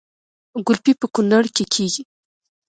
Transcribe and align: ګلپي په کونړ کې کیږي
ګلپي 0.65 0.93
په 1.01 1.07
کونړ 1.13 1.43
کې 1.55 1.63
کیږي 1.73 2.03